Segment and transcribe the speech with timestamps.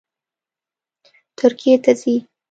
[1.37, 2.15] ترکیې ته ځي